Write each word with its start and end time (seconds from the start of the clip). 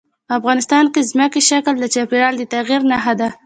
افغانستان 0.37 0.85
کې 0.93 1.01
ځمکنی 1.09 1.41
شکل 1.49 1.75
د 1.79 1.85
چاپېریال 1.93 2.33
د 2.37 2.43
تغیر 2.53 2.81
نښه 2.91 3.13
ده. 3.19 3.29